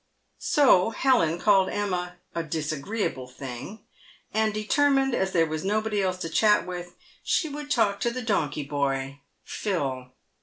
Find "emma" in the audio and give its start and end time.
1.69-2.15